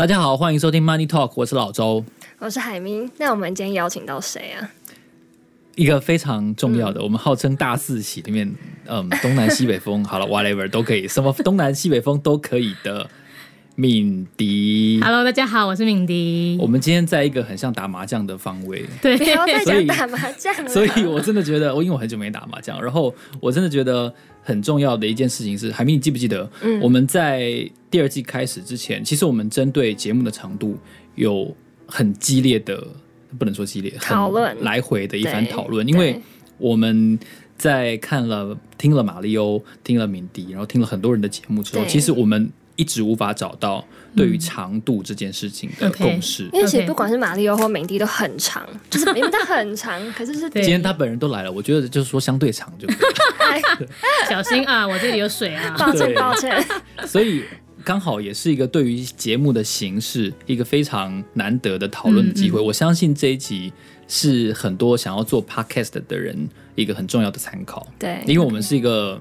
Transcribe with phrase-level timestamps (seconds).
[0.00, 2.02] 大家好，欢迎收听 Money Talk，我是老周，
[2.38, 3.06] 我是海明。
[3.18, 4.70] 那我们今天邀请到谁啊？
[5.74, 8.50] 一个非常重要的，嗯、我们号称大四喜里面，
[8.86, 13.10] 嗯，东南西北风， 好了，whatever 都可以，什么东南西北风都可以的。
[13.76, 16.58] 敏迪，Hello，大家好，我是敏迪。
[16.60, 20.68] 我们今天在一个很像打麻将的方位，对，不要再讲打麻将了。
[20.68, 24.12] 所以，所以我真的觉得，我因为我很久没打麻将，然后我真的觉得
[24.42, 30.76] 很重要的一件事情是，海明，你记不记得，嗯、我们在第二季开始之前，其实我们针对节目的长度
[31.14, 31.54] 有
[31.86, 32.86] 很激烈的，
[33.38, 34.56] 不能说激烈，讨论。
[34.62, 36.20] 来回的一番讨论，因为
[36.58, 37.18] 我们
[37.56, 42.50] 在看了、听了马里欧、听了敏迪，然后听了很多人的节目之后，其实我们。
[42.80, 43.84] 一直无法找到
[44.16, 53.86] 对于长度这件事情的共识，因为其实不管是马力欧或美帝都很长，就是因为它很长，可是是今天他本人都来了，我觉得就是说相对长就可以。
[54.30, 56.64] 小心啊，我这里有水啊，抱 歉抱歉。
[57.06, 57.44] 所以
[57.84, 62.58] 刚好也是一个对于节目的形式一个非常难得的讨论的机会。
[62.58, 63.70] 我相信这一集
[64.08, 67.86] 是很多想要做 podcast 的人一个很重要的参考。
[67.98, 69.20] 对，因为我们是一个。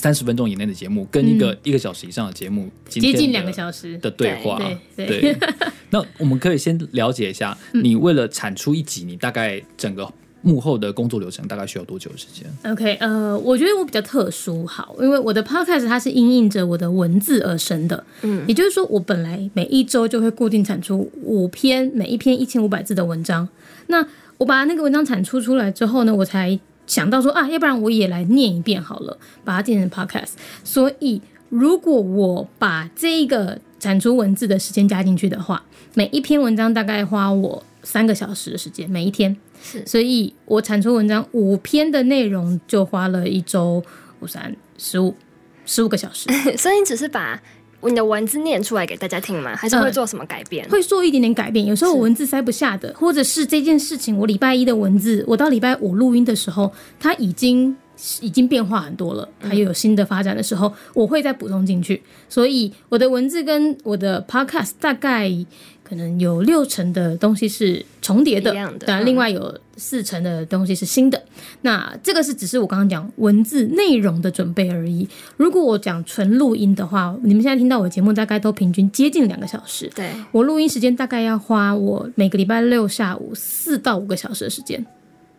[0.00, 4.58] 三十分钟以内的节目，跟一个一个小时以上的节目，接近两个小时的对话。
[4.96, 5.36] 对，
[5.90, 23.46] 那我们可以先了解一下，你为了产出一集，你大概整个幕后的工作流程大概需要多久时间？OK，呃，我觉得我比较特殊，好，因为我的 Podcast 它是因应着我的文字而生的，嗯，也就是说，我本来每一周就会固定产出五篇，每一篇一千五百字的文章。
[23.88, 24.06] 那
[24.38, 26.58] 我把那个文章产出出来之后呢，我才。
[26.90, 30.32] 想到说啊，要不然我也来念一遍好了，把它变成 podcast。
[30.64, 35.62] 所以如果我把这一个产出文字的时间加进去的话，
[35.94, 39.36] 每一篇文章大概花我三个小时的时间，每一天。
[39.62, 43.80] 是，所以我产出文章五篇的内容就花了一周
[44.18, 45.14] 五三十五
[45.64, 46.28] 十五个小时。
[46.58, 47.40] 所以你只是把。
[47.88, 49.56] 你的文字念出来给大家听吗？
[49.56, 50.66] 还是会做什么改变？
[50.66, 51.64] 嗯、会做一点点改变。
[51.64, 57.76] 有时候我文字塞不下的，或者是这件事情，我礼拜一的文字，我到礼拜五录音的时候，它已经
[58.20, 62.02] 已经变化很多了，它又有新的发展的时候，嗯、我会再补充进去。
[62.28, 65.30] 所以我的文字跟我的 podcast 大概。
[65.90, 68.54] 可能有六成的东西是重叠的，
[68.86, 71.18] 但另外有四成的东西是新的。
[71.18, 75.08] 嗯、那这个是只是我刚刚讲文字内容的准备而已。
[75.36, 79.90] 如果我讲纯录音的话，你们现在听到我的节目大概都平均接近两个小时。
[79.92, 84.86] 对，我录音时间大概要花我每个礼拜六下午四到五个小时的时间，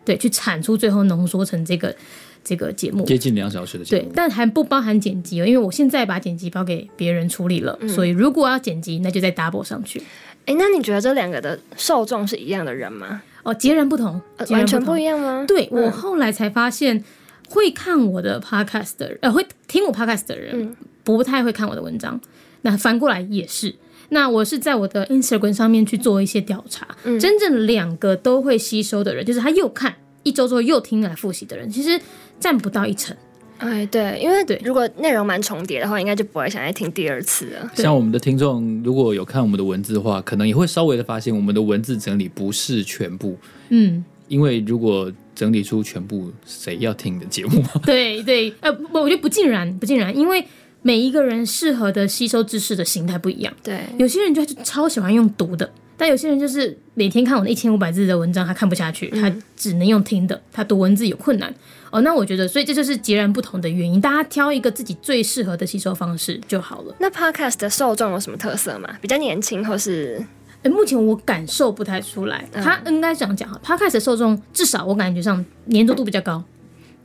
[0.04, 1.96] 对，去产出最后浓缩成这个。
[2.44, 10.02] 这个节目接近两小时的节目，对，但还不包含剪辑哦，因为我现在把剪辑包给别人处理了，嗯、所以如果要剪辑，那就再 double 上去。
[10.46, 13.22] 哎，那你觉得这两个的受众是一样的人吗？
[13.42, 15.44] 哦，截然不同，呃、完全不一样吗？
[15.46, 17.02] 对，我后来才发现，
[17.48, 22.20] 会看我的 podcast 的人，呃，会听我 podcast 的人，不太会看我的文章。
[22.62, 23.74] 那反过来也是，
[24.10, 32.00] 那我是在我的 Instagram 上面去做一些调查，嗯、真正两个都会吸收的人，就是他又看一周之后又听来复习的人，其实。
[32.40, 33.16] 占不到一成，
[33.62, 37.70] 哎，对，因为对，如果内容蛮重叠的话，应该就不会想再听第二次了。
[37.74, 47.62] 像我们的听众，如果有看我们的文字的话，可能也会稍微的发现，我们的文字整理不是全部，嗯，因为如果整理出全部，谁要听你的节目？
[47.86, 50.44] 对对，呃，我觉得不尽然，不尽然，因为
[50.82, 53.52] 每一个人适合的吸收知识的形态不一样。
[53.62, 55.70] 对，有些人就超喜欢用读的。
[56.02, 61.54] 但有些人就是每天看我的一千五百字的文章，他看不下去，他只能用听的，他读文字有困难
[61.92, 62.00] 哦。
[62.00, 64.00] 那我觉得，所以这就是截然不同的原因。
[64.00, 66.96] 大家挑一个自己最适合的吸收方式就好了。
[66.98, 68.88] 那 Podcast 的受众有什么特色吗？
[69.00, 70.20] 比较年轻，或是？
[70.64, 72.44] 欸，目前我感受不太出来。
[72.52, 76.42] 他应该这样讲哈，Podcast 的受众至少我感觉上粘着度比较高，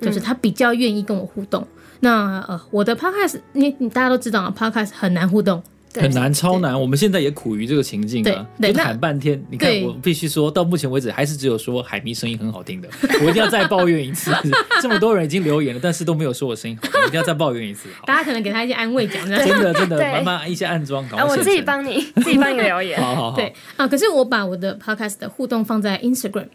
[0.02, 1.68] 就是他比较愿意跟我互动。
[2.00, 5.62] 那呃，我的 Podcast，你你大家都知道啊，Podcast 很难互动。
[6.02, 6.80] 很难，超难。
[6.80, 9.42] 我们现在也苦于这个情境啊，就喊半天。
[9.50, 12.90] 你看，我必须说到目前为止，还是只有说海咪声音很好听的。
[13.22, 14.32] 我一定要再抱怨一次，
[14.82, 17.90] 这么多人已经留言了，但是都没有说我声音好听，我一定要再抱怨一次。
[18.06, 21.04] 大家可能给他一些安慰奖，真的真的， 慢慢一些暗装。
[21.10, 23.00] 啊，我自己帮你，自己帮你留言。
[23.02, 23.36] 好好好。
[23.36, 26.48] 对啊，可是我把我的 podcast 的互动放在 Instagram。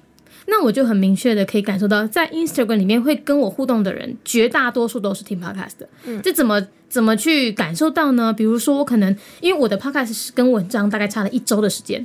[0.47, 5.89] 那我就很明确的可以感受到，在 Instagram 里面会跟我互动的人，绝大多数都是听 Podcast 的。
[6.05, 8.33] 嗯，这怎么怎么去感受到呢？
[8.33, 12.05] 比如说，我可能因为我的 Podcast 是跟文章大概差了一周的时间，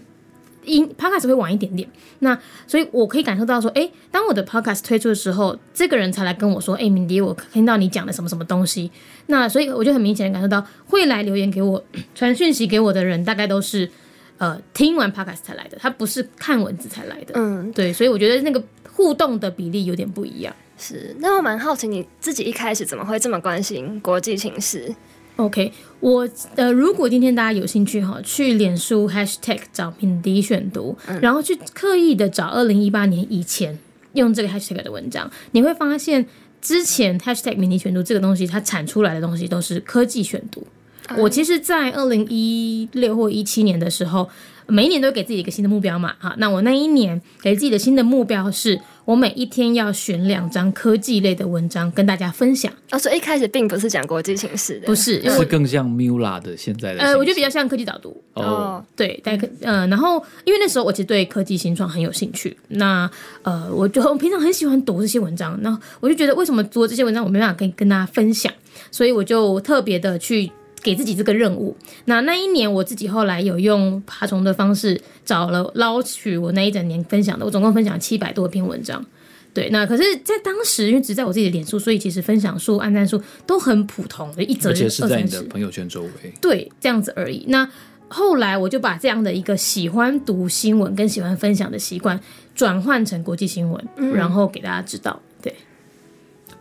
[0.64, 1.90] 因 Podcast 会晚一点点。
[2.20, 2.38] 那
[2.68, 8.92] 所以我可以感受到说，诶，当我的 Podcast 推出的时候，这个人才来跟我说，诶，敏迪，我听到你讲的什么什么东西。
[9.26, 11.84] 那所以我就很明显的感受到，会来留言给我、
[12.14, 13.90] 传讯息给我的人，大概都是。
[14.38, 17.34] 呃，听完 podcast 才来的，他不是看文字才来的。
[17.36, 20.56] 嗯，对，所以我觉得那个互动的比例有点不一样。
[20.78, 24.94] 是，那我蛮好奇你自己一开始怎么会这么关心国际情势
[25.38, 33.78] ？OK，我呃，如果今天大家有兴趣哈，去脸书 Hashtag 找敏迪选读，嗯、然后去刻意的找二零一八年以前
[34.14, 36.28] 用这个 Hashtag 的文章，你会发现
[36.62, 40.66] 之前 Hashtag 敏迪选读这个东西，它产出来的东西都是科技选读。
[41.10, 44.30] 嗯、我其实，在二零一六或一七年的时候。
[44.70, 52.70] 每一年都给自己一个新的目标嘛，哈，那我那一年给自己的新的目标是，我每一天要选两张科技类的文章跟大家分享。
[52.92, 57.00] 哦，所以一开始并不是讲国际形势的，不是，是更像 Mula 的现在的。
[57.00, 58.22] 呃，我觉得比较像科技导读。
[58.34, 63.10] 哦，对，大概呃，然后因为那时候我其实对科技新创很有兴趣，那
[63.44, 68.52] 呃，我就我平常很喜欢读这些文章，那我就觉得为什么读这些文章我没办法跟跟大家分享，
[68.92, 70.52] 所以我就特别的去。
[70.88, 71.76] 给自己这个任务。
[72.06, 79.06] 那那一年，我自己后来有用爬虫的方式找了捞取我那一整年分享的，我总共分享七百多篇文章。
[79.54, 85.04] 对，那可是，在当时因为只在我自己的脸书，所以其实分享数、按赞数都很普通的，一则二三十。
[85.04, 86.10] 而且是在你的朋友圈周围。
[86.40, 87.44] 对，这样子而已。
[87.50, 87.70] 那
[88.08, 92.18] 后来我就把这样的一个喜欢读新闻跟喜欢分享的习惯
[92.56, 95.22] 转换成国际新闻，嗯、然后给大家知道。
[95.42, 95.54] 对，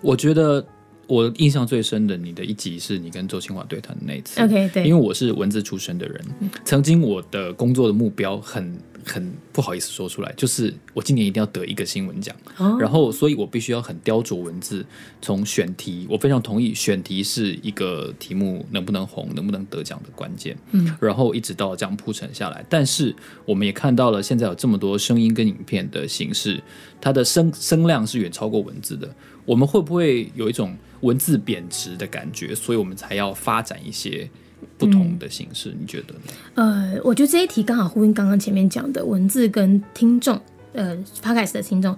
[0.00, 0.67] 我觉得。
[1.06, 4.41] 我印象最深的，你的一集是你跟周清华对谈的那一次。
[4.43, 6.25] OK，对，因为我是文字出身的人，
[6.64, 8.76] 曾经我的工作的目标很
[9.06, 12.35] 很不好意思说出来，就是我今年一定要得一个新闻奖。
[12.58, 14.85] 哦、然后，所以我必须要很雕琢文字，
[15.23, 20.58] 从选题，我非常同意选题是一个题目能不能红、能不能得奖的关键。
[20.73, 23.14] 嗯，然后一直到这样铺陈下来，但是
[23.44, 26.62] 我们也看到了现在有这么多声音跟影片的形式，
[27.00, 29.08] 它的声声量是远超过文字的。
[29.44, 32.53] 我们会不会有一种文字贬值的感觉？
[32.53, 34.29] 所以我们才要发展一些
[34.78, 35.70] 不同的形式？
[35.70, 36.20] 嗯、你觉得呢？
[36.55, 40.40] 呃，我觉得这一题刚好呼应刚刚前面讲的文字跟听众，
[40.73, 41.96] 呃，Podcast 的听众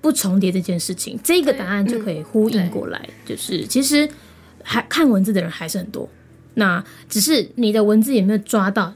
[0.00, 2.98] 不重叠这件事情，这个答案就可以呼应过来。
[3.06, 4.08] 嗯、就是其实
[4.62, 6.08] 还看文字的人还是很多，
[6.54, 8.94] 那只是你的文字有没有抓到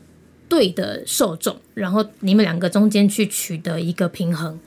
[0.48, 4.58] 对的受众，然后你们两个中间去取得一个平衡。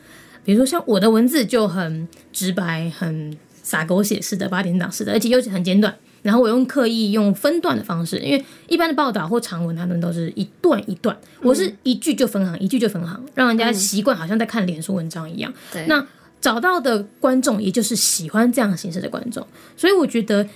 [0.45, 5.95] 比如说像我的文字就很直白、很洒狗血式的、八点档式的，而且又很简短。
[6.23, 15.53] 然后我用刻意用分段的方式，因为一般的报道或长文，他们都是一段一段，我是一句就分行，一句就分行，让人家习惯好像在看脸书文章一样。
[15.71, 16.03] 对，那
[16.41, 19.45] 找到的观众，也就是喜欢这样形式的观众，
[19.77, 20.47] 所以我觉得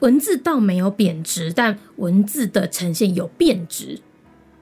[0.00, 4.00] 文字倒没有贬值，但文字的呈现有变值。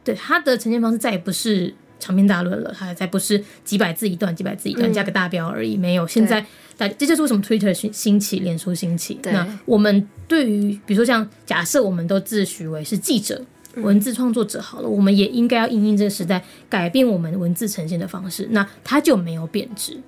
[0.03, 1.75] 对，它的呈现方式再也不是。
[1.99, 5.77] 长篇大论了，它才不是几百字一段，几百字一段加个大标而已。
[5.77, 6.45] 嗯、没有，现在
[6.77, 9.19] 大这就是为什么 Twitter 兴起，脸书兴起。
[9.25, 13.45] 那我们对于比如说像假设我们都自诩为是记者、
[13.77, 18.49] 文字创作者好了，嗯、我们也应该要应应这个时代，改变我们文字呈现的方式。
[18.51, 20.01] 那它就没有贬值。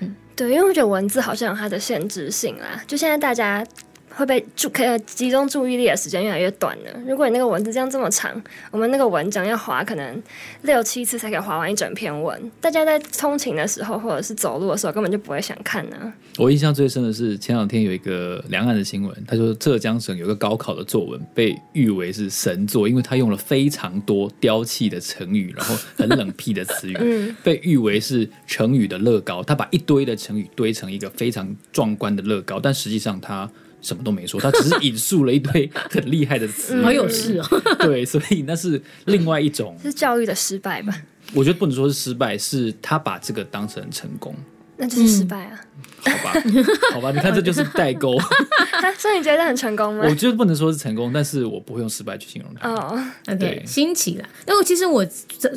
[0.00, 2.82] 嗯，对，因为我觉得文字好像有它的限制性啦。
[2.86, 3.66] 就现在大家。
[4.14, 7.00] 会被注可以集中注意力的时间越来越短了。
[7.06, 8.30] 如果你那个文字这样这么长，
[8.70, 10.22] 我们那个文章要划可能
[10.62, 12.50] 六七次才可以划完一整篇文。
[12.60, 16.12] 大家在通勤的时候或者是走路的时候根本就不会想看呢、啊。
[16.38, 29.42] 我印象最深的是前两天有一个两岸的新闻，他说浙江省有个高考的作文被誉为是神作，因为他用了非常多雕气的成语，然后很冷僻的词语， 嗯、被誉为是成语的乐高。
[29.42, 33.48] 他把一堆的成语堆成一个非常壮观的乐高，但实际上他。
[33.80, 37.62] 什么都没说，他只是引述了一堆很厉害的词，好有事哦。
[37.80, 40.94] 对，所以那是另外一种，是教育的失败吧？
[41.32, 44.34] 我觉得不能说是失败，是他把这个当成成功，
[44.76, 45.60] 那就是失败啊。
[46.02, 46.32] 好吧，
[46.94, 48.18] 好吧，你看这就是代沟。
[48.96, 50.04] 所以你觉得很成功吗？
[50.08, 52.68] 我觉得不能说是成功，但是我不会用失败去形容它。
[52.68, 54.26] 哦，OK，新奇啦。
[54.46, 55.06] 那我其实我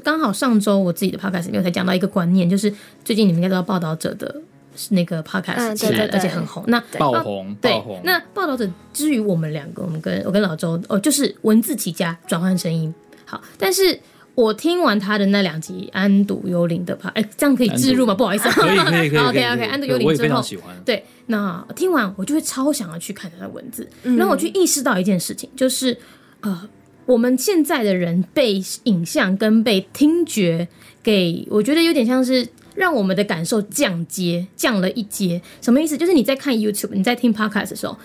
[0.04, 4.42] 刚好上周我自己的 podcast 里面才讲到一个观念，就是最近你们应该知道报道者的。
[4.76, 6.64] 是那个 podcast，是而且很红。
[6.68, 8.02] 那爆红，对，爆。
[8.04, 12.94] 那报道者之于我们两个，我们跟我跟老周哦，就是文字起家，转换声音。
[13.26, 14.00] 好，但是
[14.36, 18.14] 我听完他的那两集《安堵幽灵》的吧哎，这样可以置入吗？
[18.14, 19.20] 不好意思，可以可以可以。
[19.20, 20.76] OK OK，《安堵幽灵》之后，喜欢。
[20.84, 25.98] 对，那听完我就会超想要去看他的文字，然后我去意识到一件事情，就是
[26.42, 26.68] 呃，
[27.06, 30.68] 我们现在的人被影像跟被听觉
[31.02, 32.48] 给，我觉得有点像是。
[32.76, 35.98] 让我们的感受降阶，降了一阶，什么意思？
[35.98, 37.98] 就是你在看 YouTube，你在听 Podcast 的时候，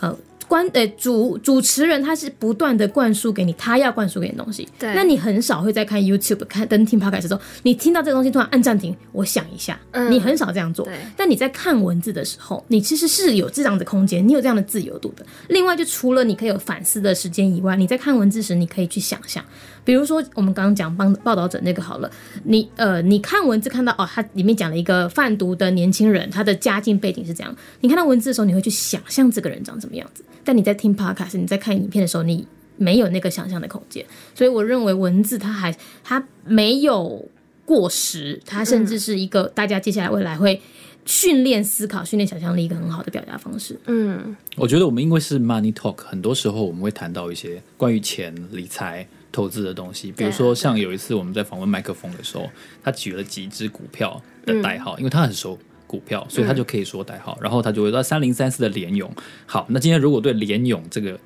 [0.00, 0.16] 呃。
[0.48, 10.84] 关呃主主持人他是不断的灌输给你他要灌输给你东西，对，那你很少会在看 YouTube 看登听 Podcast 的时候，你听到这个东西突然按暂停，我想一下，嗯、你很少这样做。
[10.86, 10.94] 对。
[11.16, 15.26] 但你在看文字的时候，你其实是有这样的空间，你有这样的自由度的。
[15.48, 19.44] 另外，就除了你可以有反思的时间以外，你在看文字时，你可以去想象，
[19.84, 22.10] 比如说我们刚刚讲帮报道者那个好了，
[22.44, 30.22] 你呃你看文字看到哦，他里面讲了一个贩毒的年轻人，他的家境背景是这样，你看到文字的时候，你会去想象这个人长什么样子。
[30.46, 34.06] 但你在听 podcast，你在看影片的时候，你没有那个想象的空间。
[34.32, 37.28] 所以我认为文字它还它没有
[37.64, 40.62] 过时，它甚至是一个大家接下来未来会
[41.04, 43.76] 训练思考、训练想象力一个很好的表达方式。
[43.86, 50.12] 嗯，我觉得我们因为是 money talk，很多时候我们会谈到一些关于钱、理财、投资的东西。
[50.12, 52.48] 比如说，像有一次我们在访问麦克风的时候，
[52.84, 55.58] 他举了几只股票的代号，因为他很熟。
[55.86, 59.10] 股票，所以他就可以说代号，嗯、然后他就会说三零三四的联勇。
[59.46, 61.18] 好，那今天如果对联勇这个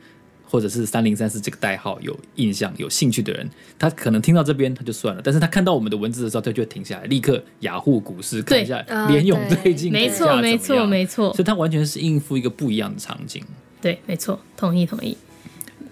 [0.44, 3.48] 或者是三零三四这个代号有印象、有兴趣的人，
[3.78, 13.44] 他可能听到这边他就算了，但是他看到我们的文字的时候，他就会停下来，立刻雅虎股市看一下联勇最近没错没错没错，所以他完全是应付一个不一样的场景。
[13.80, 15.16] 对，没错，同意同意。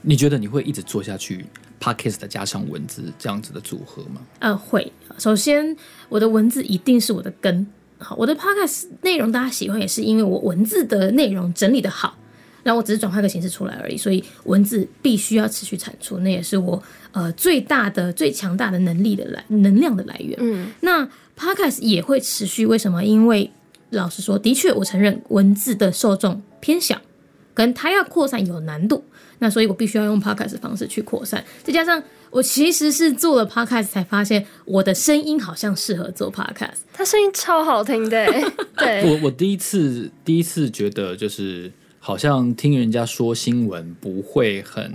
[0.03, 1.45] 你觉得你会一直做下去
[1.81, 4.21] ，Podcast 加上文字这样子的组合吗？
[4.41, 4.93] 呃，会。
[5.19, 5.77] 首先，
[6.09, 7.67] 我的文字一定是我的根。
[7.99, 12.17] 好，我的 podcast 内容大家喜欢，也是因为我文字的内容整理的好，
[12.63, 20.37] 然后我只是转换个形式出来而已，所以文字必须要持续产出，那也是我呃最大的、最强大的能力的来能量的来源。
[20.41, 23.05] 嗯，那 podcast 也会持续，为什么？
[23.05, 23.51] 因为
[23.91, 27.01] 老实说，的确我承认文字的受众偏小，
[27.59, 29.03] 跟它要扩散有难度，
[29.41, 32.01] 那所以我必须要用 podcast 的方式去扩散，再加上。
[32.31, 36.81] 我其实是做了 podcast 才发现，我的声音好像适合做 podcast。
[36.93, 38.27] 他声音超好听的，
[38.77, 39.03] 对。
[39.11, 44.93] 我我第一次第一次觉得，就是好像听人家说新闻不会很，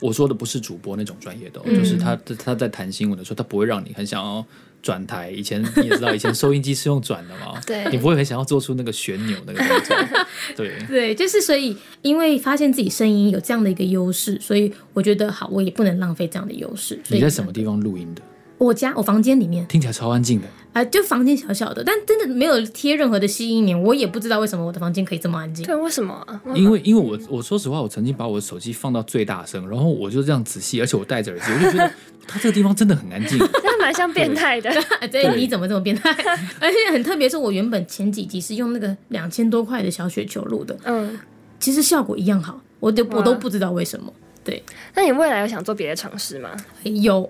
[0.00, 4.44] 我说的不是主播那种专业的，嗯、就是他他在谈新闻的时候，他不会让你很想要。
[4.84, 7.58] 转台以前你也知道，以前收音机是用转的嘛？
[7.66, 9.96] 对，你不会很想要做出那个旋钮那个动作。
[10.54, 17.00] 对对，就是所以，因为发现自己声音有这样的一个优势，所以我觉得好，我也不能浪费这样的优势。
[17.08, 18.20] 你在什么地方录音的？
[18.64, 20.46] 我家，我房间里面，听起来超安静的。
[20.46, 25.64] 啊、呃，就房间小小的，但真的没有贴任何的吸音棉，我也不知道为什么我的房间可以这么安静。
[25.64, 26.40] 对，为什么、啊？
[26.54, 31.92] 因为因为我我说实话，我曾经把我的手机放到最大声，然后我就这样仔细，而且我戴着耳机，我就觉得
[32.26, 34.68] 它这个地方真的很安静， 那蛮像变态的。
[35.12, 36.10] 对，对你怎么这么变态？
[36.58, 41.16] 而且很特别，是我原本前几集是用那个两千多块的小雪球录的，嗯，
[41.60, 44.12] 其实效果一样好，我都我都不知道为什么。
[44.44, 44.62] 对，
[44.94, 46.50] 那你未来有想做别的尝试吗？
[46.82, 47.28] 有，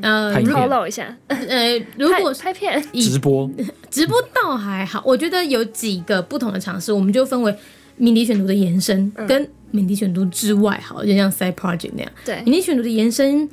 [0.00, 3.50] 呃，透露一下，呃，如果拍片、直播，
[3.90, 5.02] 直播倒还好。
[5.04, 7.52] 我觉得有几个不同的尝试，我们就分为
[7.96, 12.12] 敏迪选读的延伸，跟敏迪选读之外，好，就像 side project 那样。
[12.24, 13.48] 对，敏迪选读的延伸，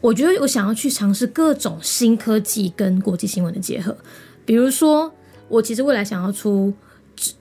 [0.00, 3.96] 我觉得我想要去尝试各种新科技跟国际新闻的结合。
[4.44, 5.12] 比如说，
[5.48, 6.72] 我其实未来想要出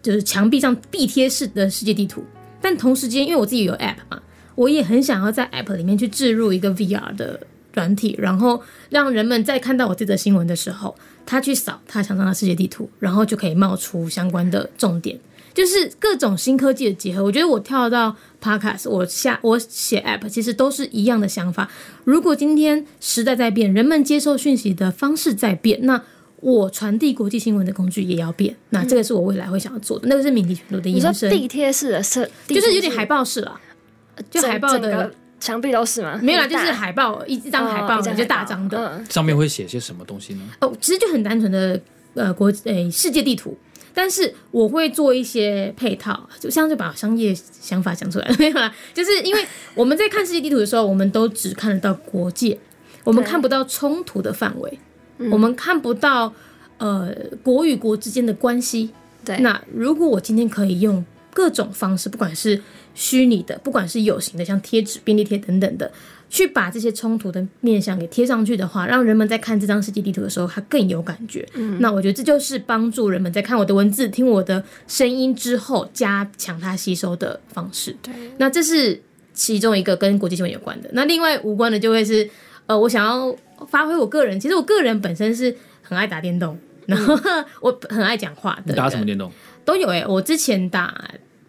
[0.01, 2.23] 就是墙壁上壁贴式的世界地图，
[2.59, 4.19] 但同时间，因为我自己有 app 嘛。
[4.55, 7.39] 我也很想要在 App 里面去置入一个 VR 的
[7.73, 15.17] 软体，然后让人们在看到我这则新闻的时候，他去扫他想上的世界地图，然后就可以冒出相关的重点，
[15.53, 17.23] 就是各种新科技的结合。
[17.23, 21.69] 我觉得我跳到 Podcast，我下我写 App，其实都是一样的想法。
[22.03, 26.01] 如果今天时代在变，人们接受讯息的方式在变，那
[26.41, 28.55] 我传递国际新闻的工具也要变。
[28.71, 33.59] 那这个是我未来会想要做的，那个是敏迪选读的延伸，地贴式的设，就是有点海报式了。
[34.29, 36.19] 就海报的墙壁都是吗？
[36.23, 39.03] 没有啦，就是海报一张海报，就大张的。
[39.09, 40.41] 上面会写些什么东西呢？
[40.61, 41.79] 哦，其实就很单纯的
[42.13, 43.57] 呃国诶世界地图，
[43.93, 48.73] 但是我会做一些配套，就像就把商业想法讲出来了 没有啦？
[48.93, 52.57] 就是因为我们在看世界地图的时候，我们都只看得到国界，
[53.03, 54.79] 我们看不到冲突的范围，
[55.31, 56.31] 我们看不到
[56.77, 58.91] 呃国与国之间的关系。
[59.25, 61.03] 对，那如果我今天可以用
[61.33, 62.61] 各种方式，不管是
[63.01, 65.91] 虚拟的，不管是有形的，像贴纸、便利贴等等的，
[66.29, 71.43] 去把这些冲突的面向给贴上去的话，让人们在看这张世界地图的时候，他更有感觉。
[71.55, 77.97] 嗯，那我觉得这就是帮助人们在看我的文字、听我的声音之后，加强它吸收的方式。
[78.03, 79.01] 对，那这是
[79.33, 80.89] 其中一个跟国际新闻有关的。
[80.93, 82.29] 那另外无关的就会是，
[82.67, 83.35] 呃，我想要
[83.67, 86.55] 发挥我个人，其实我个人本身是很爱打电动，
[86.85, 87.17] 然后
[87.61, 88.75] 我很爱讲话的。
[88.75, 89.31] 打什么电动？
[89.65, 91.03] 都有哎、欸，我之前打。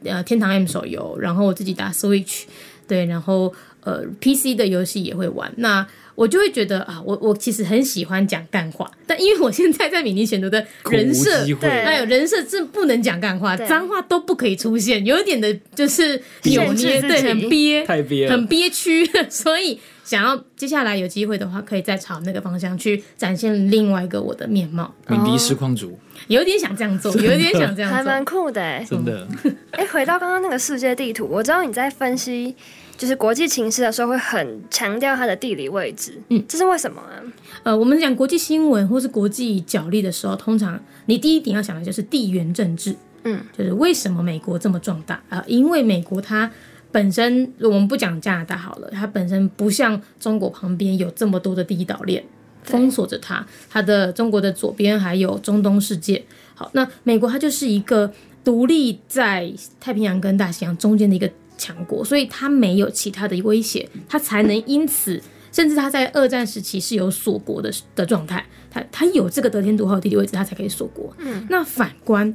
[0.05, 2.43] 呃，天堂 M 手游，然后我自己打 Switch，
[2.87, 5.53] 对，然后呃，PC 的游戏也会玩。
[5.57, 19.81] 那我就会觉得啊，我我其实很喜欢讲干话，但因为我现在在敏迪选读的人设，对，还有人设是不能讲干话，脏话都不可以出现，有一点的就是扭捏，对，很憋，太憋，很憋屈， 所以。
[20.05, 24.93] 想要接下来有机会的话，可以再朝那个方向去展现另外一个我的面貌。
[25.07, 29.27] 米迪实况主有点想这样做，有点想这样做，还蛮酷的哎，真的。
[29.71, 32.55] 哎，回到刚刚那个世界地图，我知道你在分析
[33.03, 36.17] 就是国际情势的时候，会很强调它的地理位置。
[36.29, 37.19] 嗯，这是为什么啊？
[37.65, 42.95] 呃，我们讲国际新闻或是国际角力的时候，通常你第一点要想的就是地缘政治。
[43.25, 45.43] 嗯，就是为什么美国这么壮大啊？
[45.49, 46.49] 因为美国它
[46.93, 52.23] 本身，我们不讲加拿大好了，它本身不像中国旁边有这么多的第一岛链
[52.63, 56.25] 封锁着它，它的中国的左边还有中东世界。
[56.55, 58.13] 好，那美国它就是一个
[58.45, 61.29] 独立在太平洋跟大西洋中间的一个
[61.63, 65.23] 强国，所以他没有其他的威胁，他才能因此。
[65.53, 71.15] 甚至他在二战时期是有锁国的的状态，他他有这个得天独厚的地理位置，他才可以锁国。
[71.19, 72.35] 嗯，那反观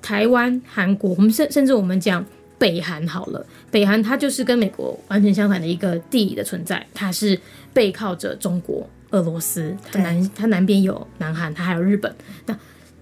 [0.00, 2.24] 台湾、韩国，我们甚甚至我们讲
[2.56, 7.36] 北韩好了，北韩它就是跟美国完全相反的一个地理的存在，它是
[7.74, 12.14] 背靠着中国、俄罗斯，它南它南边有南韩，它还有日本。
[12.46, 12.56] 那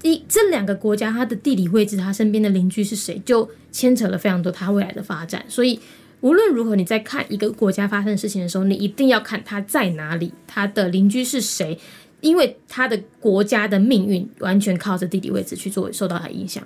[0.04, 5.80] 一这两个国家，它的地理位置，它身边的邻居是谁，就牵扯了非常多它未来的发展，所以。
[6.20, 11.78] 无论如何，你在看一个国家发生的事情的时候，你一定要看它在哪里，它的邻居是谁，
[12.24, 16.64] 因为他的国家的命运完全靠着地理位置去做受到它影响。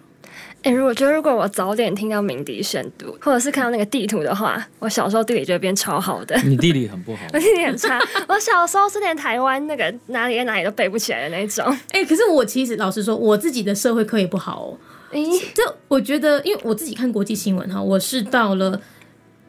[0.63, 6.41] 哎、欸，如果觉得如果我早点听到鸣笛选读，或者是看到那个地图的话，我小时候地理就会变超好的。
[6.47, 8.01] 你地理很不好， 我地理很差。
[8.29, 11.65] 我小时候是连台湾那个哪里跟哪里都背不起来的那种。
[11.91, 14.79] 哎、欸，可是我其实老实说，我自己的社会课也不好哦。
[15.11, 18.81] 哎、欸，这我觉得，因为我自己看国际新闻哈，我是到了。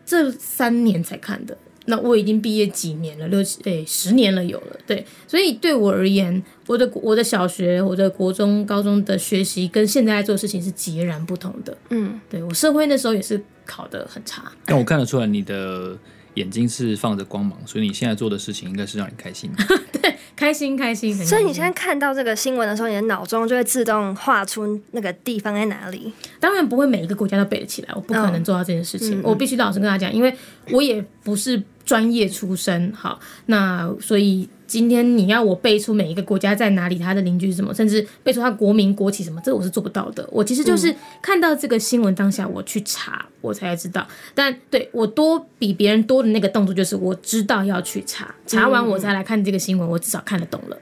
[0.06, 1.56] 这三年才看的，
[1.90, 11.76] 那我已经毕业几年了，六七诶十年了有了，对，所以对我而言，我的我的小学、我的国中、高中的学习跟现在在做的事情是截然不同的。
[11.90, 15.98] 嗯，对我社会那时候也是考得很差，但我看得出来你的
[16.36, 19.78] 眼睛是放着光芒，所以你现在做的事情应该是让你开心的。
[20.00, 20.16] 对。
[20.36, 26.14] 开心开心，所以你现在看到这个新闻的时候，你的脑中就会自动画出那个地方在哪里。
[26.40, 29.22] 当然不会每一个国家都背得起来，我不可能做到这件事情。
[29.22, 30.34] Oh, 我必须老实跟大家讲，因为
[30.72, 32.94] 我也不是专业出身。
[32.94, 34.48] 好，那所以。
[34.70, 40.24] 今天你要我背出每一个国家在哪里，他的邻居是什么，甚至背出他国民国旗什么，这个我是做不到的。
[40.32, 44.08] 我其实就是看到这个新闻当下，我去查，我才知道。
[44.36, 50.78] 但对我多比别人多的那个动作，就是我知道要去查，查完我再来看这个新闻，我至少看得懂了。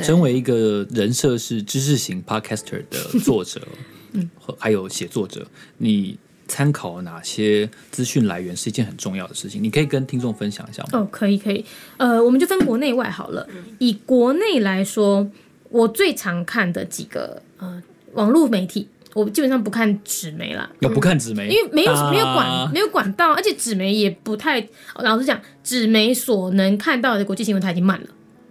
[0.00, 3.60] 身为一个人设是知识型 podcaster 的作者，
[4.14, 5.44] 嗯，还有写作者，
[5.78, 6.16] 你。
[6.52, 10.90] 参考哪些资讯来源是一件很重要的事情，你可以跟听众分享一下吗？
[10.92, 11.64] 哦，可以，可以。
[11.96, 13.48] 呃，我们就分国内外好了。
[13.78, 15.26] 以国内来说，
[15.70, 20.70] 我最常看的几个呃网络媒体，我基本上不看纸媒啦。
[20.80, 24.60] 有不看纸媒，因为没有没有管没有管道，而且纸媒也不太。
[24.96, 28.06] 老实讲，纸媒所能看到的国际新闻，它已经慢了。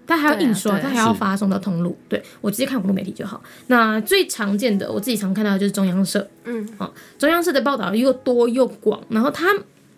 [0.08, 1.98] 他还要印刷，他还要发送到通路。
[2.10, 3.42] 对，我直接看网络媒体就好。
[3.68, 6.28] 那最常见的，我自己常看到的就是中央社。
[6.44, 9.48] 嗯，好，中央社的报道又多又广，然后他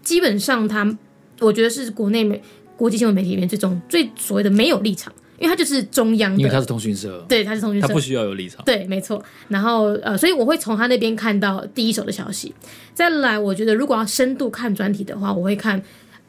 [0.03, 0.97] 基本上他，
[1.39, 2.41] 我觉得是国内媒
[2.77, 8.63] 国际新闻媒体里面最中最所谓的没有立场，因为他就是中央的，因为他是通讯社，对，他是通讯社，他不需要有立场。
[8.65, 9.23] 对，没错。
[9.47, 12.53] 然后呃，所以我会从他那边看到第一手的消息。
[12.93, 15.81] 再来，我觉得如果要深度看专题的话，我会看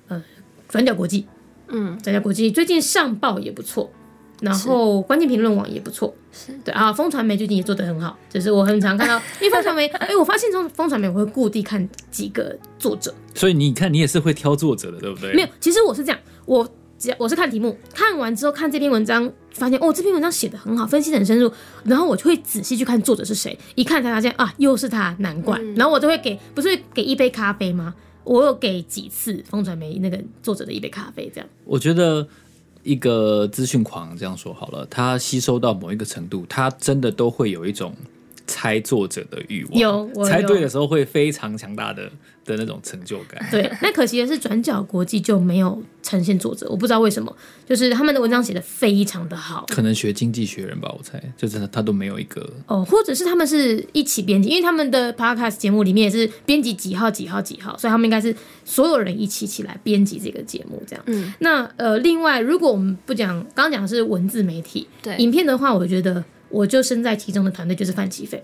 [0.08, 0.22] 呃
[0.68, 1.26] 转角国际。
[1.68, 3.90] 嗯，转角国际最近上报也不错，
[4.40, 6.52] 然后关键评论网也不错，是。
[6.64, 15.32] 对啊，风传媒最近也做得很好，只是我很常看到， 因为风传媒，哎、欸，我发现从风传媒我会固定看几个作者，所以你看你也是会挑作者的，对不对？
[15.34, 21.50] 没有，其实我是这样，我只要我是看题目，看完之后看这篇文章，发现哦这篇文章写的很好，分析得很深入，
[21.84, 27.94] 然后我就会仔细去看作者是谁，一看才发现啊又是他，难怪，嗯、然后我就会给，不是会给一杯咖啡吗？
[28.24, 31.48] 我有给几次风传媒那个作者的一杯咖啡，这样。
[31.64, 32.26] 我觉得
[32.82, 37.94] 一个资讯狂这样说好了，他吸收到某一个程度，他真的都会有一种
[38.46, 39.78] 猜作者的欲望。
[39.78, 42.10] 有，有猜对的时候会非常强大的。
[42.44, 43.46] 的那种成就感。
[43.50, 47.34] 对， 那可惜的是，转角国际就没有呈现作者，我不知道为什么，
[47.66, 49.64] 就是他们的文章写的非常的好。
[49.68, 61.04] 可能学经济学人吧，我猜，就是他都没有一个哦，或者是他们是一起编辑，因为他们的 podcast 节目里面也是编辑几号几号几号，所以他们应该是所有人一起起来编辑这个节目这样。
[61.06, 68.42] 嗯，那呃，另外如果我们不讲，刚刚讲的是文字媒体，对，影片的话，我觉得我就身在其中的团队就是范琪斐。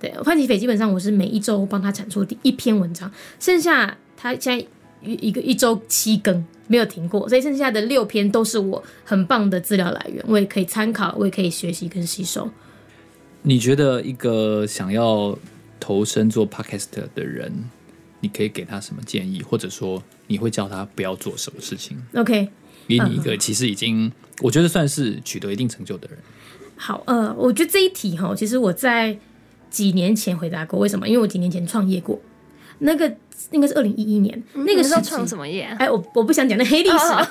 [0.00, 4.66] 对，范琪斐基本上我是每一周帮他产出第一篇文章，剩下他现在
[5.02, 12.48] 一个一周七更没有停过，所以剩下的六篇都是我很棒的资料来源，我也可以参考，我也可以学习跟吸收。
[13.42, 15.38] 你觉得一个想要
[15.78, 17.52] 投身做 podcast 的人，
[18.20, 22.48] 你可以给他什么建议，或者说你会叫他不要做什么事情？OK，
[22.88, 24.10] 给你一个其实已经
[24.40, 26.18] 我觉得算是取得一定成就的人。
[26.76, 29.18] 好，呃，我觉得这一题哈，其实我在。
[29.70, 31.08] 几年前回答过，为什么？
[31.08, 32.20] 因为我几年前创业过，
[32.80, 33.10] 那个
[33.50, 35.62] 应该是二零一一年，嗯、那个时候创什么业？
[35.78, 36.94] 哎，我我不想讲那黑历史。
[36.94, 37.24] Oh.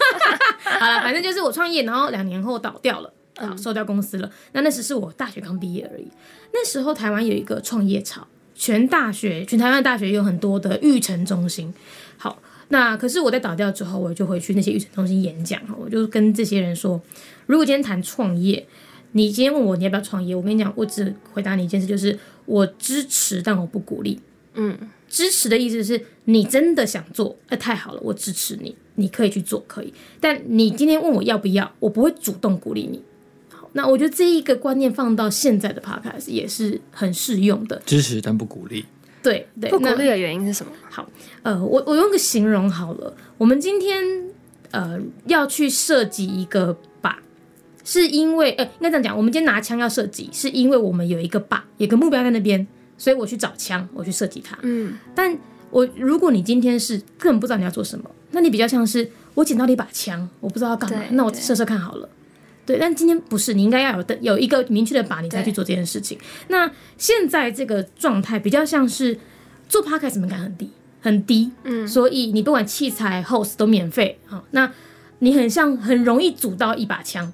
[0.79, 4.31] 好了，反正就是我创业，然后两年后倒掉了，啊，收掉公司了。
[4.53, 6.07] 那那时是我大学刚毕业而已。
[6.53, 8.25] 那时候台湾有一个创业潮，
[8.55, 11.73] 全大学、全台湾大学有很多的育成中心。
[12.17, 17.01] 好，那可是我在倒掉之后，我就回去那些育成中心演讲，我就跟这些人说，
[17.47, 18.65] 如果今天谈创业，
[19.13, 24.19] 你今天问我你要不要创业，我跟你讲，我只回答你一件事，就是我支持，但我不鼓励。
[24.53, 29.93] 嗯，支持的意思是你真的想做，那，太好了，我支持你，你可以去做，可以。
[30.19, 33.01] 但你今天问我要不要，我不会主动鼓励你。
[33.49, 38.85] 好，那我觉得这一个观念放到现在的 podcast 也是很适用的，支持但不鼓励。
[39.21, 40.71] 对对，不鼓励的原因是什么？
[40.89, 41.09] 好，
[41.43, 44.03] 呃，我我用个形容好了，我们今天
[44.71, 46.79] 呃要去设计一个靶，
[47.89, 52.67] 是因为呃应该这样讲，我们今天拿枪要射击，是因为我们有一个靶，有个目标在那边。
[53.01, 54.59] 所以我去找枪，我去射击它。
[54.61, 55.33] 嗯，但
[55.69, 62.09] 我如果你今天是根本不知道你要做什么，那你比较像是我捡到了一把枪，我不知道要干嘛，那我射射看好了。
[62.65, 66.19] 对，但今天不是，你应该要有的有一个明确的靶，你再去做这件事情。
[66.49, 69.17] 那现在这个状态比较像是
[69.69, 74.69] 做 podcast 门槛很低很低，嗯，所以你不管器材 host 都免费啊，那
[75.19, 77.31] 你很像很容易组到一把枪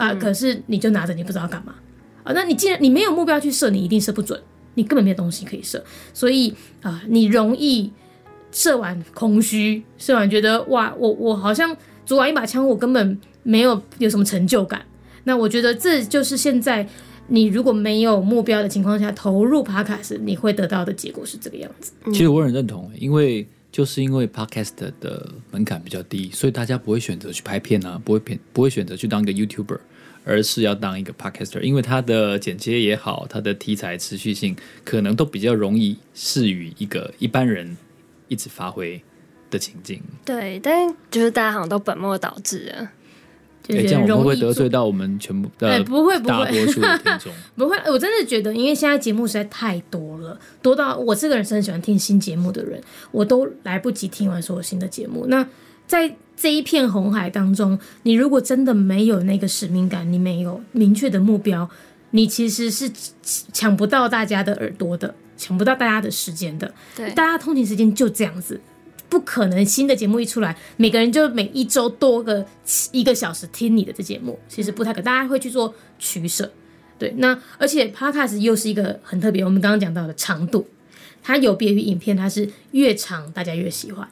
[0.00, 1.74] 啊，可是你就拿着你不知道干嘛
[2.24, 4.40] 啊，那你既然你没有目标去射，你一定射不准。
[4.74, 5.84] 你根本没有东西可以射，
[6.14, 6.48] 所以
[6.80, 7.92] 啊、呃，你容易
[8.52, 14.80] 射完空虚，射完觉得哇，我我好像组完一把枪，我根本没有有什么成就感。
[15.24, 16.88] 那我觉得这就是现在
[17.26, 21.92] 你如果没有目标的情况下投入 Podcast，你会得到的结果是这个样子。
[22.06, 29.78] 其实我很认同，因为就是因为 Podcast 的门槛比较低，所以大家不会选择去拍片啊，不会片不会选择去当一个 YouTuber。
[30.22, 34.54] 而是要当一个 podcaster，因为它的剪接也好，它的题材持续性
[34.84, 37.74] 可能都比较容易适于一个一般人
[38.28, 39.02] 一直发挥
[39.50, 40.02] 的情境。
[40.22, 42.90] 对，但就是大家好像都本末倒置了。
[43.68, 47.32] 哎、欸，这样我们会不会得罪到我们全部的、欸、不会不会大多数的听众？
[47.54, 52.80] 不会，我真的觉得，因为现在节目实在太多了，多到我这个人是很喜欢听新节目的人，
[53.12, 55.26] 我都来不及听完所有新的节目。
[55.28, 55.46] 那
[55.86, 61.68] 在这一片红海当中，你如果真的没有那个使命感，你没有明确的目标，
[62.12, 62.90] 你其实是
[63.52, 66.72] 抢不到大家的耳朵的，抢不到大家的时间的。
[66.96, 68.60] 对，大家通勤时间就这样子，
[69.10, 72.46] 不可能新的节目一出来，每个人就每一周多个
[72.92, 76.50] 一个小时听你的这节目，其实不太可能，大家会去做取舍。
[76.98, 80.66] 对，那而且 Podcast 又是一个很特别，我们刚刚讲到的长度，
[81.22, 84.08] 它有别于影片，它是越长大家越喜欢。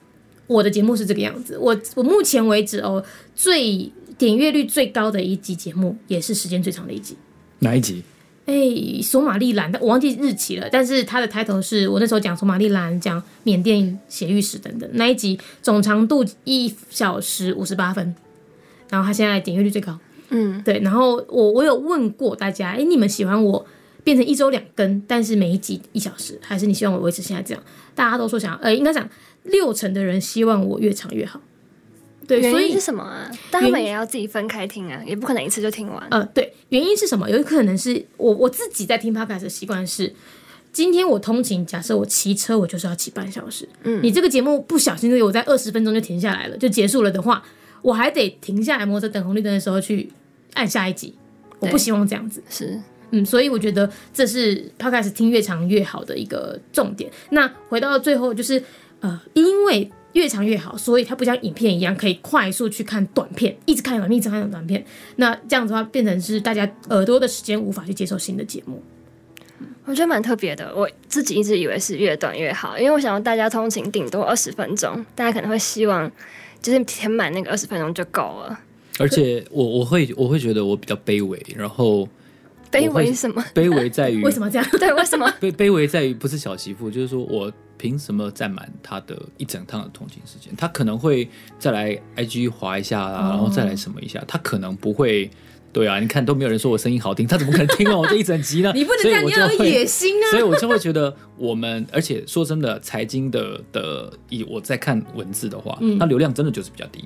[0.46, 7.16] 我的节目是这个样子，我我目前为止哦，最点阅率最高的一集节目，也是时间最长的一集。
[7.60, 8.02] 哪一集？
[8.48, 18.14] 哎、欸，索马利兰，我忘记日期了，但是它的抬头是我那时候讲索马利兰，讲缅甸血浴史等等，那一集总长度一小时五十八分，
[18.88, 19.98] 然后它现在点阅率最高。
[20.30, 23.66] 嗯，对，然后我我有问过大家，哎、欸，你们喜欢我
[24.02, 27.62] 变成一周两更，但是每一集一小时，还是你希望我维持现在这样？
[27.94, 29.06] 大家都说想，呃，应该讲。
[29.44, 31.40] 六成的人希望我越长越好，
[32.28, 33.30] 对，所以是什么啊？
[33.50, 36.06] 但他们也要自己分开听啊，也不可能一次就听完。
[36.10, 37.28] 呃，对，原因是什么？
[37.30, 40.14] 有可能是我我自己在听 podcast 的习惯是，
[40.70, 43.66] 今天我通勤，假设我骑车，我就是要骑半小时。
[43.84, 47.42] 嗯，你这个节目不小心，我在二十分钟就停下来了，就结束了的话，
[47.80, 50.12] 我还得停下来摩托车等红绿灯的时候去
[50.52, 51.14] 按下一集。
[51.60, 52.42] 我不希望这样子。
[52.50, 52.78] 是，
[53.10, 57.10] 嗯，所以我觉得这是 podcast 听越长越好的一个重点。
[57.30, 58.62] 那回到最后就是。
[59.00, 59.88] 呃，因为
[60.18, 64.84] 越长越好，所以它不像影片一样可以快速去看短片，一直看短片，一直看短片。
[65.14, 68.82] 那这样子的话，变成是大家耳朵的时间无法去接受新的节目。
[69.84, 76.10] 我觉得蛮特别的，我自己一直以为是越短越好，因为我想要大家通勤顶多二十分钟，大家可能会希望
[76.60, 78.58] 就是填满那个二十分钟就够了。
[78.98, 82.08] 而且我我会我会觉得我比较卑微，然后。
[82.70, 83.44] 卑微什么？
[83.54, 84.68] 卑微在于为什么这样？
[84.78, 85.28] 对，为什么？
[85.40, 90.54] 卑卑微在于不是小媳妇，就是说我凭什么占满他的一整趟的通勤时间？
[90.56, 91.28] 他可能会
[91.58, 95.30] 再来 IG 滑一下啦，然后再来什么一下，他可能不会。
[95.70, 98.72] 对啊，你看都没有人说我声音好听，他怎么可能听完我这一整集呢？
[98.74, 100.30] 你不能这样，你要有野心啊！
[100.30, 107.04] 所以我就会觉得我们，而且说真的，财经的的，以我在看文字的话，它流量真的就是比较低。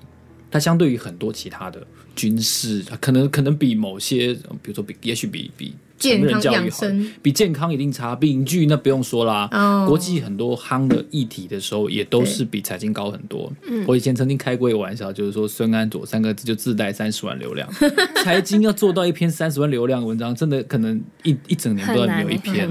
[0.53, 1.85] 它相对于很多其他的
[2.15, 5.75] 军事，可能可能比某些，比如说比，也许比比
[6.11, 6.87] 成人教育好，
[7.23, 9.49] 比健康一定差，比影剧那不用说啦。
[9.53, 9.89] Oh.
[9.89, 13.53] 国际很多夯的议题的时候，也都是比财经高很多。
[13.87, 17.69] 我以前曾经开过一个玩笑，就是说孙安佐三个字就自带三十万流量，
[18.23, 22.69] 财经要做到一篇三十万流量的文章，真的可能一一整年不知道没有一篇。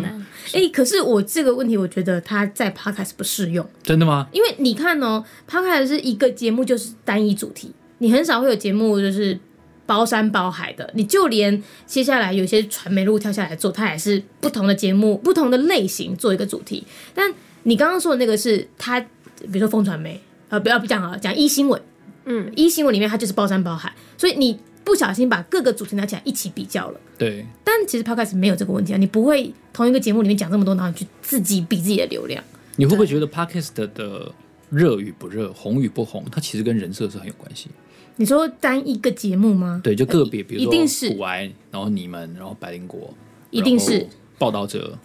[0.54, 3.66] 哎、欸，可是我这个问题，我觉得它在 Podcast 不适用。
[3.84, 4.28] 真的吗？
[4.34, 9.40] 因为你看哦，Podcast 是一个节目，就是单一主题，你很少会有节目就是
[9.86, 10.90] 包山包海的。
[10.94, 16.84] 你就连接下来有些传媒路跳下来做，它也是不同的节目、不同的类型做一个主题。
[17.14, 21.82] 但你刚刚说的那个是它，比如说风传媒，呃，不要不讲啊，讲一新闻，
[22.26, 27.00] 嗯，一新闻里面它就是包山包海，所以你不小心把各个主题拿起来一起比较了。
[27.18, 27.46] 对。
[27.64, 32.44] 但其实 Podcast 没有这个问题啊，你不会同一个节目里面讲这么多，然后去自己比自己的流量。
[32.78, 34.32] 你会不会觉得 Podcast 的
[34.70, 37.70] 热与不热、红与不红，它其实跟人设是很有关系？
[38.18, 39.82] 你说单一个节目吗？
[39.84, 43.14] 对，就个别，比如说一定是股癌，然后你们，然后百灵国，
[43.50, 44.06] 一定是
[44.38, 44.98] 报道者。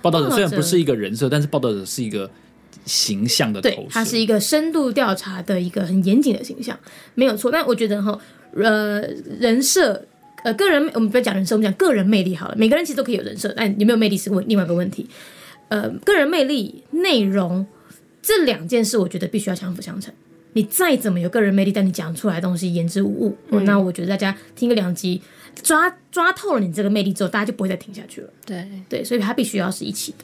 [0.00, 2.28] 报道者虽然不是一个人设，但是报道者是一个
[2.84, 6.76] 形象的投射，对，它是一个深度调查的一个很严谨的形象，
[7.14, 7.52] 没有错。
[7.52, 8.18] 但我觉得哈，
[8.56, 9.00] 呃，
[9.38, 10.04] 人设，
[10.42, 12.54] 呃，个人，我们不要讲人设，我们讲个人魅力好了。
[12.58, 15.06] 每个人其实都可以有人设，但有没有魅力是问另外一个问题。
[15.68, 17.64] 呃，个人魅力、内容
[18.20, 20.12] 这两件事，我觉得必须要相辅相成。
[20.54, 25.20] 你再怎么有个人魅力，但你讲出来的东西言之无物，嗯，那我觉得大家听个两集，
[25.62, 28.30] 抓抓透了你这个魅力之后，大家就不会再听下去了。
[28.44, 30.18] 对对，所以它必须要是一起的。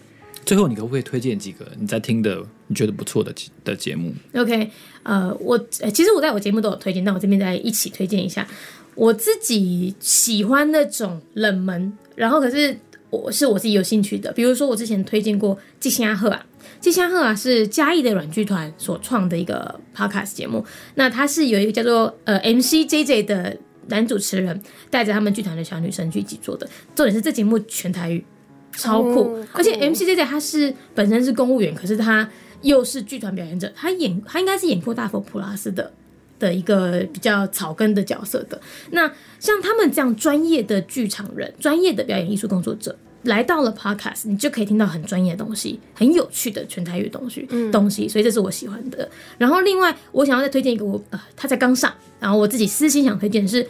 [0.45, 4.71] 最后，你可不可以推荐几个你在听的、你觉得不错的的节目？OK，
[5.03, 5.59] 呃，我
[5.93, 8.47] 其实我在我节目都有推荐，但我这边再一起推荐一下。
[8.95, 12.79] 我自己喜欢那种冷门，然后可是。
[13.11, 16.45] 我是我自己有兴趣的，比如说我之前推荐过《季星阿赫》啊，
[16.81, 20.64] 《即兴阿赫》啊是嘉义的软剧团所创的一个 podcast 节目。
[20.95, 23.57] 那它是有一个叫做呃 MC JJ 的
[23.88, 24.61] 男主持人
[24.91, 26.69] 带着他们剧团的小女生去一起做的。
[26.95, 28.25] 重点是这节目全台语，
[28.73, 32.29] 超酷而且 MC JJ 他是本身是公务员，可是他
[32.62, 35.93] 又是剧团表演者，他演他应该是演过大佛普拉斯的
[36.38, 38.61] 的一个比较草根的角色的。
[38.91, 39.11] 那
[39.41, 48.09] 像他们这样专业的剧场人、专业的表演艺术工作者，来到了 Podcast，你就可以听到很专业的东西，很有趣的全台语东西，嗯、东西。
[48.09, 49.09] 所以这是我喜欢的。
[49.37, 53.67] 然后另外，我想要再推荐一个我，呃，他才刚上，然后我自己私心想推荐的是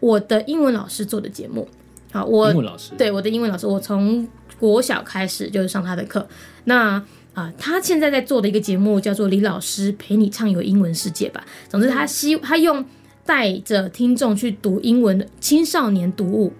[0.00, 1.68] 我的英文老师做的节目。
[2.10, 4.26] 好，我英文老师对我的英文老师，我从
[4.58, 6.26] 国小开始就是上他的课。
[6.64, 7.04] 那啊、
[7.34, 11.44] 呃，他现在在做的一个节目叫做李老师陪你畅游英文世界吧。
[11.68, 12.84] 总之，他希他用。
[13.26, 16.52] 带着听众去读英文的，青少年读物，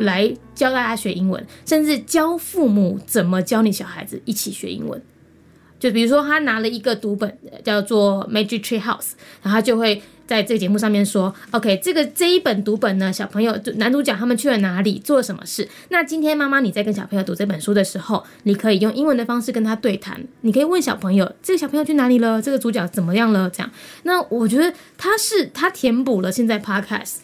[0.00, 5.00] 来教大家学英文，甚至教父母怎么教你小孩子一起学英文。
[5.78, 9.00] 就比如说，他拿了一个读本叫做《Magic Tree House》，
[9.42, 10.02] 然后他就会。
[10.24, 15.68] 在这个节目上面说，OK，这个这一本读本呢，小朋友男主角他们去了哪里，做了什么事？
[15.90, 22.40] 那今天妈妈你在跟小朋友读这本书的时候，你可以用英文的方式跟他对谈，你可以问小朋友，这个小朋友去哪里了？
[22.40, 23.50] 这个主角怎么样了？
[23.50, 23.70] 这样，
[24.04, 27.16] 那我觉得他是他填补了现在 Podcast。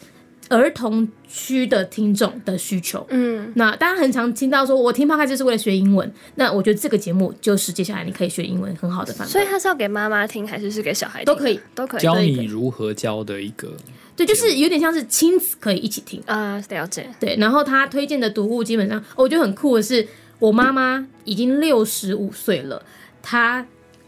[0.49, 6.11] 儿童区的听众的需求，嗯，那大家很常听到说，我听 Podcast 就是为了学英文。
[6.35, 9.31] 那我觉得这个节目就是接下来你可以学英文很好的方法。
[9.31, 11.25] 所以他是要给妈妈听，还是是给小孩听？
[11.25, 13.71] 都可以，都可以教你如何教的一个。
[14.15, 17.07] 对，就是有点像是亲子可以一起听啊，了解。
[17.19, 20.05] 对，然后他推荐的读物基本上，我觉得很酷的是，
[20.39, 22.83] 我妈妈已经六十五岁了，
[23.21, 23.63] 她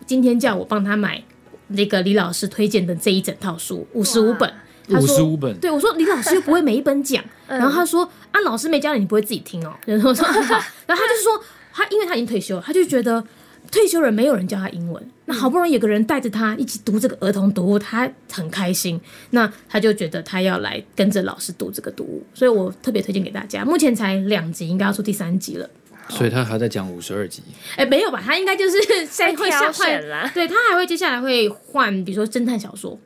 [0.08, 1.24] 今天叫我帮她买
[1.68, 4.52] 那个李老师推荐的这一整套书，五十五本。
[5.00, 7.24] 五十五本，对我说：“李老师又不会每一本讲。
[7.48, 13.24] ”然后他说：“啊，老师没教你，你不会自己听哦。”然后我说： “然后他就是说，他因为他已经退休了，他就觉得
[13.72, 19.00] 退休人没有人教他英文，那好不容易有个人带着他一起读这个儿童读物，他很开心。
[19.32, 23.64] 那他就觉得他要来跟着老师读这个读物，所以我特别推荐给大家。
[23.64, 25.70] 目前才两集，应该要出第三集了。
[26.10, 27.42] 所以他还在讲五十二集？
[27.78, 28.22] 哎，没有吧？
[28.26, 30.30] 他应该就是 下会下换啦。
[30.34, 33.00] 对他还会接下来会换，比如说侦探小说。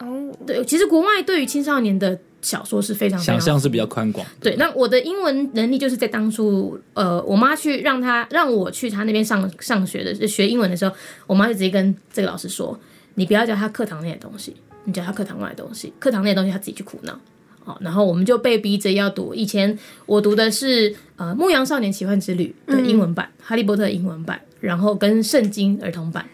[0.00, 4.26] 哦，对，其实国外对于青少年的小说是非常，想象是比较宽广。
[4.40, 10.94] 对，那我的英文能力就是在当初，呃，我妈去让他让我去他那边上上学的学英文的时候，
[11.26, 12.78] 我妈就直接跟这个老师说
[13.14, 17.18] ：“你不要教他课堂那些东西，你教他课堂外的东西，课堂那些东西他自己去苦恼。”
[17.66, 19.34] 哦，然后我们就被逼着要读。
[19.34, 26.24] 以前我读的是呃《牧羊少年奇幻之旅》的英文版，嗯《哈利波特》英文版，然后跟圣经儿童版。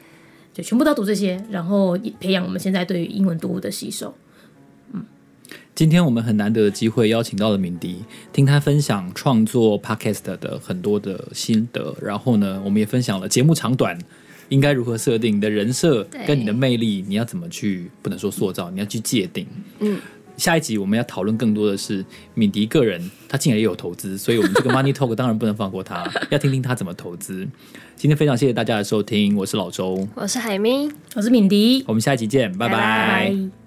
[0.56, 4.14] 就全部都读这些，然后培养我们现在对于英文读物的吸收。
[4.94, 5.04] 嗯，
[5.74, 7.98] 今天我们很难得的机会邀请到了敏迪，
[8.32, 11.94] 听他分享创作 Podcast 的很多的心得。
[12.00, 13.98] 然后呢，我们也分享了节目长短
[14.48, 19.46] 应该如何设定，你的人设跟你的魅力，你要怎么去不能说塑造，你要去界定。
[19.80, 20.00] 嗯。
[20.36, 27.46] 下一集我们要讨论更多的是敏迪个人，他竟然也有投资，所以我们这个 Money Talk 当然不能放过他，要听听他怎么投资。
[27.96, 32.74] 今天非常谢谢大家的收听，我是老周，我是海明，我是敏迪，我们下一集见，拜拜。
[32.74, 33.65] 拜拜。